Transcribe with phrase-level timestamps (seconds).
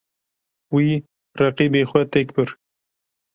[0.75, 0.87] Wî,
[1.39, 2.49] reqîbê xwe têk bir.